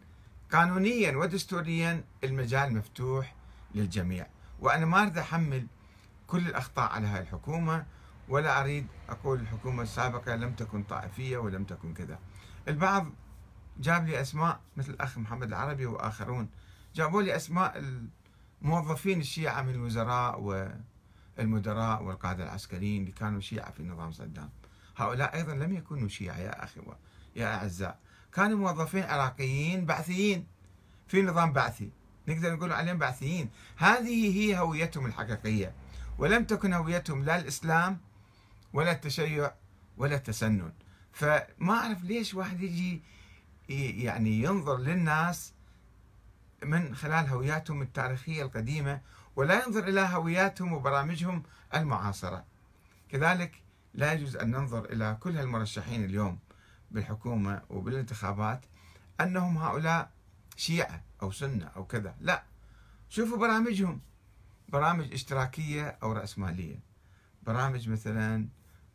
قانونيا 0.54 1.18
ودستوريا 1.18 2.04
المجال 2.24 2.74
مفتوح 2.74 3.36
للجميع. 3.76 4.28
وأنا 4.60 4.86
ما 4.86 5.02
أريد 5.02 5.18
أحمل 5.18 5.68
كل 6.28 6.48
الأخطاء 6.48 6.92
على 6.92 7.08
هاي 7.08 7.22
الحكومة 7.22 7.86
ولا 8.30 8.62
أريد 8.62 8.88
أقول 9.10 9.40
الحكومة 9.40 9.84
السابقة 9.84 10.36
لم 10.36 10.54
تكن 10.54 10.84
طائفية 10.84 11.38
ولم 11.38 11.64
تكن 11.64 11.94
كذا. 11.94 12.20
البعض 12.68 13.08
جاب 13.78 14.08
لي 14.08 14.22
أسماء 14.22 14.60
مثل 14.78 14.92
الأخ 14.92 15.18
محمد 15.18 15.48
العربي 15.48 15.86
وآخرون. 15.86 16.50
جابوا 16.96 17.22
لي 17.22 17.36
أسماء 17.36 17.84
الموظفين 18.62 19.20
الشيعة 19.20 19.62
من 19.62 19.70
الوزراء 19.70 20.40
والمدراء 21.38 22.04
والقادة 22.04 22.44
العسكريين 22.44 23.02
اللي 23.02 23.12
كانوا 23.12 23.40
شيعة 23.40 23.72
في 23.72 23.84
نظام 23.84 24.12
صدام. 24.12 24.50
هؤلاء 24.98 25.36
أيضا 25.36 25.54
لم 25.54 25.76
يكونوا 25.76 26.08
شيعة 26.08 26.38
يا 26.38 26.64
أخي 26.64 26.82
يا 27.36 27.56
أعزاء. 27.56 28.00
كانوا 28.36 28.58
موظفين 28.58 29.04
عراقيين 29.04 29.86
بعثيين 29.86 30.48
في 31.08 31.22
نظام 31.22 31.54
بعثي 31.54 31.90
نقدر 32.28 32.54
نقول 32.54 32.74
عليهم 32.74 32.98
بعثيين. 32.98 33.50
هذه 33.78 34.38
هي 34.40 34.58
هويتهم 34.58 35.06
الحقيقية. 35.06 35.74
ولم 36.18 36.44
تكن 36.44 36.74
هويتهم 36.74 37.24
لا 37.24 37.40
الإسلام 37.40 37.98
ولا 38.74 38.92
التشيع 38.92 39.52
ولا 39.98 40.16
التسنن. 40.16 40.72
فما 41.12 41.74
أعرف 41.74 42.04
ليش 42.04 42.34
واحد 42.34 42.62
يجي 42.62 43.02
يعني 44.04 44.44
ينظر 44.44 44.78
للناس 44.78 45.54
من 46.64 46.96
خلال 46.96 47.30
هوياتهم 47.30 47.82
التاريخية 47.82 48.44
القديمة 48.44 49.02
ولا 49.36 49.66
ينظر 49.66 49.88
إلى 49.88 50.02
هوياتهم 50.02 50.74
وبرامجهم 50.74 51.44
المعاصرة. 51.76 52.46
كذلك 53.10 53.62
لا 53.94 54.14
يجوز 54.14 54.36
أن 54.36 54.52
ننظر 54.52 54.86
إلى 54.86 55.18
كل 55.20 55.38
المرشحين 55.38 56.04
اليوم. 56.06 56.40
بالحكومة 56.94 57.62
وبالانتخابات 57.70 58.66
أنهم 59.22 59.58
هؤلاء 59.58 60.12
شيعة 60.56 61.04
أو 61.22 61.32
سنة 61.32 61.66
أو 61.66 61.86
كذا. 61.86 62.16
لا 62.20 62.44
شوفوا 63.10 63.38
برامجهم. 63.38 64.02
برامج 64.70 65.14
اشتراكية 65.14 65.98
أو 66.04 66.12
رأسمالية. 66.12 66.80
برامج 67.44 67.90
مثلا 67.90 68.48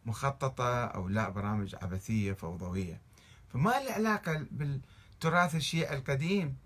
مخططة 0.06 0.84
أو 0.84 1.08
لا 1.08 1.28
برامج 1.28 1.74
عبثية 1.82 2.32
فوضوية. 2.32 3.00
فما 3.52 3.70
له 3.70 3.92
علاقة 3.92 4.46
بالتراث 4.50 5.54
الشيعي 5.54 5.96
القديم 5.96 6.56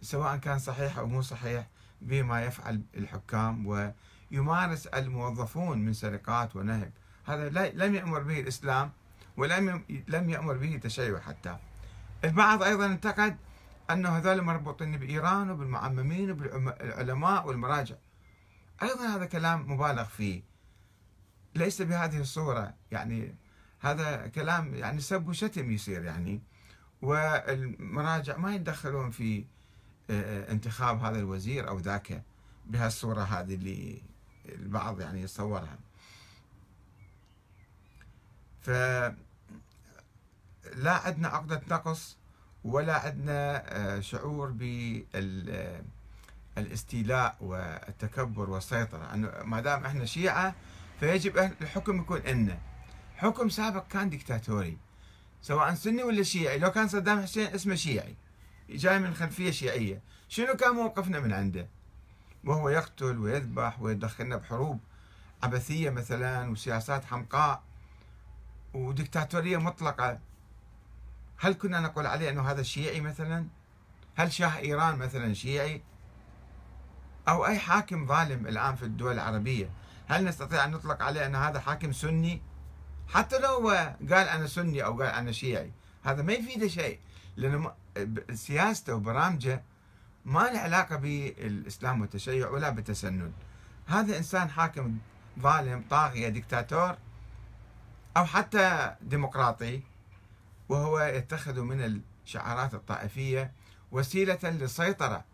سواء 0.00 0.36
كان 0.36 0.58
صحيح 0.58 0.98
أو 0.98 1.06
مو 1.06 1.22
صحيح 1.22 1.68
بما 2.00 2.44
يفعل 2.44 2.82
الحكام 2.94 3.66
ويمارس 3.66 4.86
الموظفون 4.86 5.78
من 5.78 5.92
سرقات 5.92 6.56
ونهب. 6.56 6.92
هذا 7.24 7.70
لم 7.70 7.94
يأمر 7.94 8.22
به 8.22 8.40
الإسلام 8.40 8.92
ولم 9.36 9.84
لم 10.08 10.30
يأمر 10.30 10.56
به 10.56 10.74
التشيع 10.74 11.20
حتى. 11.20 11.56
البعض 12.24 12.62
أيضا 12.62 12.86
انتقد 12.86 13.36
أنه 13.90 14.08
هذول 14.08 14.42
مربوطين 14.42 14.96
بإيران 14.96 15.50
وبالمعممين 15.50 16.30
وبالعلماء 16.30 17.46
والمراجع. 17.46 17.96
أيضا 18.82 19.16
هذا 19.16 19.24
كلام 19.26 19.72
مبالغ 19.72 20.04
فيه. 20.04 20.42
ليس 21.54 21.82
بهذه 21.82 22.20
الصورة. 22.20 22.74
يعني 22.90 23.34
هذا 23.80 24.26
كلام 24.26 24.74
يعني 24.74 25.00
سب 25.00 25.28
وشتم 25.28 25.70
يصير 25.70 26.04
يعني. 26.04 26.42
والمراجع 27.02 28.36
ما 28.36 28.54
يتدخلون 28.54 29.10
في 29.10 29.44
آه، 30.10 30.52
انتخاب 30.52 31.04
هذا 31.04 31.18
الوزير 31.18 31.68
أو 31.68 31.78
ذاك 31.78 32.22
بهالصورة 32.66 33.22
هذه 33.22 33.54
اللي 33.54 34.02
البعض 34.48 35.00
يعني 35.00 35.22
يتصورها. 35.22 35.78
ف 38.62 38.70
لا 40.76 40.92
عندنا 40.92 41.28
عقدة 41.28 41.62
نقص 41.70 42.16
ولا 42.64 42.98
عندنا 43.06 43.62
آه، 43.66 44.00
شعور 44.00 44.50
بالاستيلاء 46.56 47.36
والتكبر 47.40 48.50
والسيطرة. 48.50 49.14
أنه 49.14 49.32
ما 49.44 49.60
دام 49.60 49.84
إحنا 49.84 50.04
شيعة 50.04 50.54
فيجب 51.00 51.38
الحكم 51.38 52.00
يكون 52.00 52.18
إلنا 52.18 52.58
حكم 53.16 53.48
سابق 53.48 53.86
كان 53.86 54.10
ديكتاتوري 54.10 54.78
سواء 55.42 55.74
سني 55.74 56.02
ولا 56.02 56.22
شيعي. 56.22 56.58
لو 56.58 56.70
كان 56.70 56.88
صدام 56.88 57.22
حسين 57.22 57.46
اسمه 57.46 57.74
شيعي 57.74 58.16
جاي 58.70 58.98
من 58.98 59.14
خلفية 59.14 59.50
شيعية 59.50 60.00
شنو 60.28 60.54
كان 60.54 60.74
موقفنا 60.74 61.20
من 61.20 61.32
عنده؟ 61.32 61.68
وهو 62.44 62.68
يقتل 62.68 63.18
ويذبح 63.18 63.80
ويدخلنا 63.80 64.36
بحروب 64.36 64.80
عبثية 65.42 65.90
مثلا 65.90 66.50
وسياسات 66.50 67.04
حمقاء. 67.04 67.62
وديكتاتورية 68.74 69.56
مطلقة. 69.56 70.18
هل 71.38 71.52
كنا 71.52 71.80
نقول 71.80 72.06
عليه 72.06 72.30
أنه 72.30 72.50
هذا 72.50 72.62
شيعي 72.62 73.00
مثلا؟ 73.00 73.46
هل 74.16 74.32
شاه 74.32 74.58
إيران 74.58 74.96
مثلا 74.96 75.34
شيعي؟ 75.34 75.82
أو 77.28 77.46
أي 77.46 77.58
حاكم 77.58 78.06
ظالم 78.06 78.46
الآن 78.46 78.76
في 78.76 78.82
الدول 78.82 79.12
العربية؟ 79.12 79.70
هل 80.08 80.24
نستطيع 80.24 80.64
أن 80.64 80.70
نطلق 80.70 81.02
عليه 81.02 81.26
أن 81.26 81.34
هذا 81.34 81.60
حاكم 81.60 81.92
سني؟ 81.92 82.42
حتى 83.08 83.38
لو 83.38 83.68
قال 84.10 84.28
أنا 84.28 84.46
سني 84.46 84.84
أو 84.84 85.02
قال 85.02 85.08
أنا 85.08 85.32
شيعي 85.32 85.72
هذا 86.04 86.22
ما 86.22 86.32
يفيده 86.32 86.68
شيء 86.68 86.98
لأنه 87.36 87.72
سياسته 88.32 88.94
وبرامجه 88.94 89.62
ما 90.24 90.40
له 90.40 90.58
علاقة 90.58 90.96
بالإسلام 90.96 92.00
والتشيع 92.00 92.48
ولا 92.48 92.70
بالتسنن. 92.70 93.32
هذا 93.86 94.18
إنسان 94.18 94.50
حاكم 94.50 94.98
ظالم 95.40 95.84
طاغية 95.90 96.28
دكتاتور. 96.28 96.96
أو 98.16 98.24
حتى 98.24 98.96
ديمقراطي 99.02 99.82
وهو 100.68 101.00
يتخذ 101.00 101.60
من 101.60 102.02
الشعارات 102.24 102.74
الطائفية 102.74 103.52
وسيلة 103.92 104.38
للسيطرة 104.42 105.24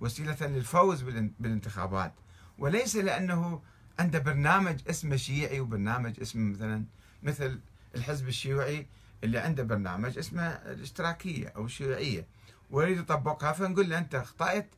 وسيلة 0.00 0.46
للفوز 0.46 1.02
بالانتخابات. 1.40 2.12
وليس 2.58 2.96
لأنه 2.96 3.62
عنده 3.98 4.18
برنامج 4.18 4.80
اسمه 4.90 5.16
شيعي 5.16 5.60
وبرنامج 5.60 6.20
اسمه 6.20 6.52
مثلا 6.52 6.84
مثل 7.22 7.60
الحزب 7.94 8.28
الشيوعي 8.28 8.86
اللي 9.24 9.38
عنده 9.38 9.62
برنامج 9.62 10.18
اسمه 10.18 10.42
الاشتراكية 10.48 11.48
أو 11.48 11.64
الشيوعية. 11.64 12.26
ويريد 12.70 12.98
يطبقها 12.98 13.52
فنقول 13.52 13.90
له 13.90 13.98
أنت 13.98 14.14
أخطأت 14.14 14.68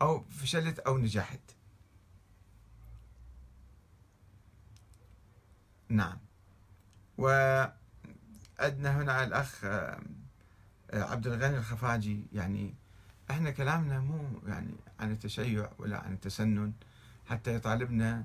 أو 0.00 0.24
فشلت 0.24 0.78
أو 0.78 0.98
نجحت. 0.98 1.40
نعم. 5.88 6.18
وعندنا 7.20 9.02
هنا 9.02 9.24
الأخ 9.24 9.64
آه، 9.64 10.00
عبد 10.92 11.26
الغني 11.26 11.56
الخفاجي. 11.56 12.26
يعني 12.32 12.74
إحنا 13.30 13.50
كلامنا 13.50 14.00
مو 14.00 14.40
يعني 14.46 14.74
عن 15.00 15.12
التشيع 15.12 15.70
ولا 15.78 15.98
عن 16.00 16.12
التسنن. 16.12 16.72
حتى 17.28 17.54
يطالبنا 17.54 18.24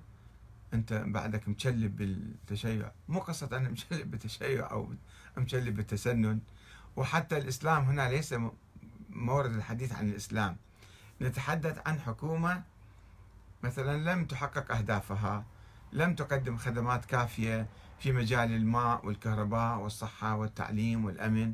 أنت 0.74 0.94
بعدك 0.94 1.48
مشلب 1.50 1.96
بالتشيع. 1.98 2.92
مو 3.10 3.20
قصة 3.20 3.50
أنا 3.54 3.70
مشلب 3.70 4.12
بالتشيع 4.12 4.72
أو 4.72 4.94
مشلب 5.38 5.76
بالتسنن. 5.76 6.40
وحتى 6.96 7.38
الإسلام 7.38 7.84
هنا 7.84 8.10
ليس 8.10 8.36
مورد 9.10 9.54
الحديث 9.56 9.94
عن 9.94 10.10
الإسلام. 10.10 10.58
نتحدث 11.22 11.88
عن 11.88 12.00
حكومة 12.00 12.64
مثلا 13.64 14.14
لم 14.14 14.26
تحقق 14.26 14.72
أهدافها. 14.72 15.46
لم 15.96 16.16
تقدم 16.16 16.58
خدمات 16.58 17.06
كافية 17.06 17.68
في 18.00 18.12
مجال 18.12 18.52
الماء 18.52 19.06
والكهرباء 19.06 19.78
والصحة 19.78 20.36
والتعليم 20.36 21.06
والأمن 21.06 21.54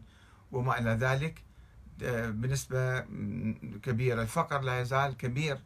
وما 0.51 0.79
إلى 0.79 0.89
ذلك. 0.89 1.43
بنسبة 2.29 2.99
كبيرة 3.83 4.21
الفقر 4.21 4.61
لا 4.61 4.81
يزال 4.81 5.17
كبير 5.17 5.59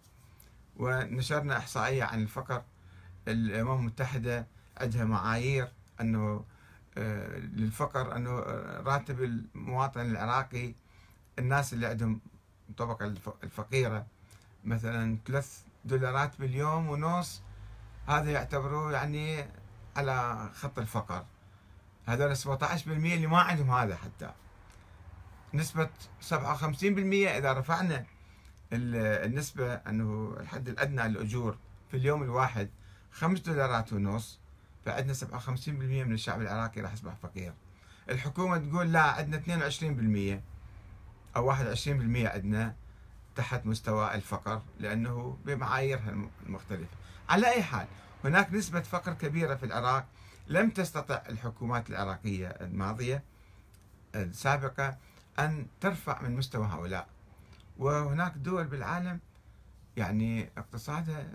ونشرنا 0.78 1.58
إحصائية 1.58 2.04
عن 2.04 2.22
الفقر. 2.22 2.64
الأمم 3.28 3.80
المتحدة 3.80 4.48
عندها 4.78 5.06
معايير 5.06 5.68
أنه 6.02 6.46
آه، 6.98 7.38
للفقر 7.38 8.16
أنه 8.16 8.40
راتب 8.86 9.24
المواطن 9.24 10.02
العراقي 10.02 10.74
الناس 11.40 11.74
اللي 11.74 11.88
عندهم 11.88 12.20
الطبقة 12.70 13.14
الفقيرة 13.44 14.06
مثلا 14.66 15.18
ثلاث 15.28 15.62
دولارات 15.86 16.40
باليوم 16.40 16.90
ونص 16.90 17.42
هذا 18.08 18.32
يعتبروه 18.32 18.92
يعني 18.92 19.46
على 19.96 20.50
خط 20.54 20.80
الفقر. 20.80 21.26
هذول 22.06 22.38
17% 22.38 22.48
اللي 22.88 23.28
ما 23.28 23.40
عندهم 23.40 23.72
هذا 23.72 23.96
حتى. 23.96 24.32
نسبة 25.54 25.90
57% 26.30 26.34
إذا 26.34 27.54
رفعنا 27.54 28.06
النسبة 28.74 29.74
أنه 29.74 30.36
الحد 30.40 30.70
الأدنى 30.70 31.08
للأجور 31.08 31.58
في 31.92 31.98
اليوم 31.98 32.24
الواحد 32.24 32.70
خمس 33.12 33.40
دولارات 33.40 33.94
ونص 33.94 34.40
فعندنا 34.86 35.14
57% 35.14 35.70
من 35.70 36.14
الشعب 36.14 36.42
العراقي 36.42 36.82
راح 36.82 36.94
يصبح 36.94 37.14
فقير. 37.24 37.54
الحكومة 38.10 38.58
تقول 38.58 38.94
لا 38.94 39.02
عندنا 39.02 39.70
22% 40.38 40.42
أو 41.36 41.56
21% 41.56 42.26
عندنا. 42.26 42.76
تحت 43.36 43.66
مستوى 43.66 44.16
الفقر 44.16 44.62
لأنه 44.80 45.38
بمعاييرها 45.46 46.30
المختلفة. 46.46 46.98
على 47.30 47.48
أي 47.48 47.64
حال 47.64 47.88
هناك 48.24 48.54
نسبة 48.54 48.82
فقر 48.82 49.14
كبيرة 49.14 49.56
في 49.56 49.66
العراق. 49.66 50.06
لم 50.48 50.70
تستطع 50.70 51.22
الحكومات 51.30 51.90
العراقية 51.90 52.48
الماضية 52.48 53.24
السابقة 54.16 54.98
أن 55.40 55.68
ترفع 55.82 56.22
من 56.22 56.36
مستوى 56.36 56.66
هؤلاء. 56.66 57.08
وهناك 57.78 58.34
دول 58.38 58.68
بالعالم 58.68 59.20
يعني 59.98 60.50
اقتصادها 60.58 61.28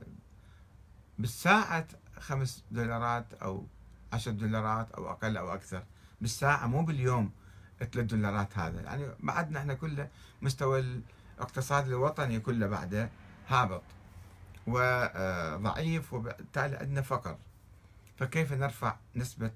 بالساعة 1.18 1.86
خمس 2.18 2.64
دولارات 2.70 3.34
أو 3.34 3.66
عشر 4.12 4.30
دولارات 4.30 4.90
أو 4.90 5.10
أقل 5.10 5.36
أو 5.36 5.54
أكثر 5.54 5.82
بالساعة 6.20 6.66
مو 6.66 6.84
باليوم 6.84 7.30
ثلاث 7.78 8.06
دولارات 8.06 8.58
هذا. 8.58 8.80
يعني 8.80 9.08
بعدنا 9.20 9.60
إحنا 9.60 9.74
كله 9.74 10.08
مستوى 10.42 11.02
الاقتصاد 11.40 11.86
الوطني 11.86 12.40
كله 12.40 12.66
بعده 12.66 13.10
هابط 13.48 13.82
وضعيف 14.66 16.12
وبالتالي 16.12 16.76
عندنا 16.76 17.02
فقر. 17.02 17.36
فكيف 18.18 18.52
نرفع 18.52 18.96
نسبة 19.16 19.50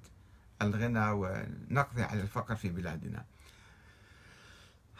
الغنى 0.62 1.10
ونقضي 1.10 2.02
على 2.02 2.20
الفقر 2.20 2.56
في 2.56 2.68
بلادنا؟ 2.68 3.24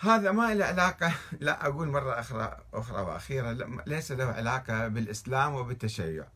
هذا 0.01 0.33
ما 0.33 0.55
له 0.55 0.65
علاقة 0.65 1.13
لا 1.41 1.67
أقول 1.67 1.89
مرة 1.89 2.21
أخرى 2.21 2.61
أخرى 2.75 3.01
وأخيرة 3.01 3.83
ليس 3.87 4.13
له 4.13 4.25
علاقة 4.25 4.89
بالإسلام 4.89 5.55
وبالتشيع. 5.55 6.27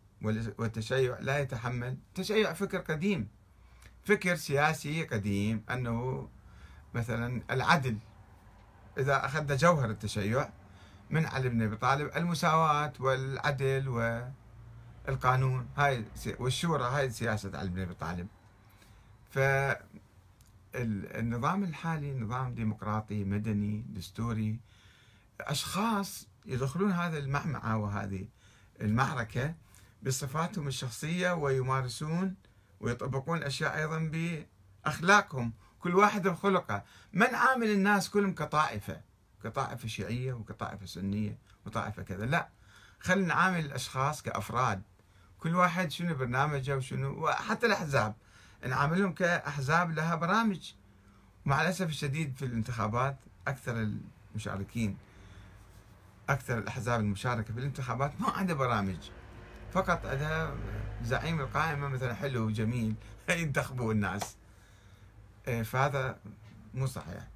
والتشيع 0.59 1.19
لا 1.21 1.39
يتحمل 1.39 1.97
التشيع 2.09 2.53
فكر 2.53 2.79
قديم. 2.79 3.29
فكر 4.05 4.37
سياسي 4.37 5.05
قديم 5.05 5.65
أنه 5.71 6.29
مثلا 6.95 7.43
العدل. 7.51 7.99
إذا 8.99 9.27
أخذنا 9.27 9.57
جوهر 9.57 9.91
التشيع 9.91 10.51
من 11.11 11.27
علي 11.27 11.49
بن 11.49 11.63
أبي 11.63 11.77
طالب 11.77 12.17
المساواة 12.17 12.93
والعدل 13.01 13.89
والقانون 15.09 15.69
هاي 15.77 16.05
والشورى 16.39 16.85
هاي 16.85 17.11
سياسة 17.11 17.59
علي 17.59 17.71
بن 17.71 17.81
أبي 17.81 17.95
طالب. 17.95 18.29
ف 19.31 19.39
النظام 20.75 21.65
الحالي 21.65 22.21
نظام 22.21 22.55
ديمقراطي 22.55 23.25
مدني 23.25 23.85
دستوري 23.89 24.61
أشخاص 25.41 26.29
يدخلون 26.47 26.93
هذا 26.93 27.19
المعمعة 27.19 27.77
وهذه 27.77 28.29
المعركة 28.81 29.55
بصفاتهم 30.03 30.69
الشخصية 30.69 31.33
ويمارسون 31.33 32.35
ويطبقون 32.81 33.43
أشياء 33.43 33.77
أيضا 33.79 34.11
بأخلاقهم. 34.85 35.53
كل 35.81 35.95
واحد 35.95 36.29
بخلقه 36.29 36.85
ما 37.13 37.31
نعامل 37.31 37.71
الناس 37.71 38.11
كلهم 38.11 38.35
كطائفة؟ 38.35 39.01
كطائفة 39.45 39.89
شيعية 39.89 40.33
وكطائفة 40.33 40.87
سنية 40.87 41.39
وطائفة 41.67 42.03
كذا. 42.03 42.27
لا 42.27 42.49
خلينا 43.01 43.27
نعامل 43.27 43.65
الأشخاص 43.65 44.23
كأفراد. 44.23 44.83
كل 45.39 45.55
واحد 45.55 45.91
شنو 45.91 46.15
برنامجه 46.15 46.77
وشنو 46.77 47.25
وحتى 47.25 47.67
الأحزاب. 47.67 48.15
نعاملهم 48.67 49.13
كأحزاب 49.13 49.91
لها 49.91 50.15
برامج. 50.15 50.73
مع 51.45 51.63
الأسف 51.63 51.89
الشديد 51.89 52.37
في 52.37 52.45
الانتخابات 52.45 53.17
أكثر 53.49 53.89
المشاركين 54.35 54.97
أكثر 56.29 56.59
الأحزاب 56.59 57.01
المشاركة 57.01 57.55
في 57.55 57.61
الانتخابات 57.61 58.21
ما 58.21 58.31
عندها 58.31 58.55
برامج. 58.55 59.11
فقط 59.73 60.07
عندها 60.07 60.55
زعيم 61.03 61.41
القائمة 61.41 61.89
مثلا 61.89 62.15
حلو 62.15 62.47
وجميل 62.47 62.95
ينتخبوا 63.29 63.93
الناس. 63.93 64.38
فهذا 65.49 66.21
مو 66.75 66.87
صحيح. 66.87 67.29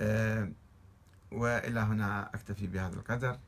إيه، 0.00 0.52
وإلى 1.32 1.80
هنا 1.80 2.30
أكتفي 2.34 2.66
بهذا 2.66 2.94
القدر 2.94 3.38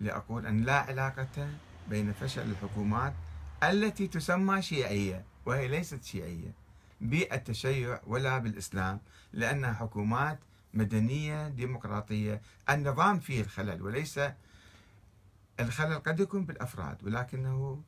لأقول 0.00 0.46
أن 0.46 0.62
لا 0.62 0.80
علاقة 0.80 1.48
بين 1.90 2.12
فشل 2.12 2.50
الحكومات 2.50 3.14
التي 3.62 4.06
تسمى 4.06 4.62
شيعية 4.62 5.24
وهي 5.46 5.68
ليست 5.68 6.04
شيعية 6.04 6.52
بالتشيع 7.00 8.00
ولا 8.06 8.38
بالإسلام 8.38 9.00
لأنها 9.32 9.72
حكومات 9.72 10.38
مدنية 10.74 11.48
ديمقراطية 11.48 12.40
النظام 12.70 13.18
فيه 13.20 13.40
الخلل 13.40 13.82
وليس 13.82 14.20
الخلل 15.60 15.98
قد 15.98 16.20
يكون 16.20 16.44
بالأفراد 16.44 17.04
ولكنه 17.04 17.82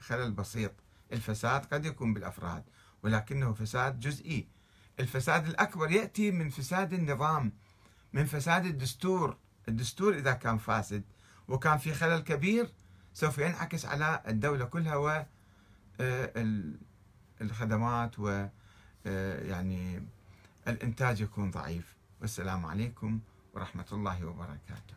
خلل 0.00 0.32
بسيط. 0.32 0.72
الفساد 1.12 1.64
قد 1.66 1.84
يكون 1.84 2.14
بالأفراد. 2.14 2.64
ولكنه 3.06 3.52
فساد 3.52 4.00
جزئي. 4.00 4.46
الفساد 5.00 5.46
الأكبر 5.46 5.90
يأتي 5.90 6.30
من 6.30 6.50
فساد 6.50 6.92
النظام 6.92 7.52
من 8.12 8.24
فساد 8.24 8.66
الدستور. 8.66 9.36
الدستور 9.68 10.14
إذا 10.14 10.32
كان 10.32 10.58
فاسد 10.58 11.02
وكان 11.48 11.78
في 11.78 11.94
خلل 11.94 12.20
كبير 12.20 12.72
سوف 13.14 13.38
ينعكس 13.38 13.86
على 13.86 14.22
الدولة 14.28 14.64
كلها 14.64 14.96
و 14.96 15.24
آه، 16.00 16.32
الخدمات 17.40 18.18
و 18.18 18.46
آه، 19.06 19.44
يعني 19.44 20.02
الإنتاج 20.68 21.20
يكون 21.20 21.50
ضعيف. 21.50 21.94
والسلام 22.20 22.66
عليكم 22.66 23.20
ورحمة 23.54 23.86
الله 23.92 24.24
وبركاته. 24.24 24.95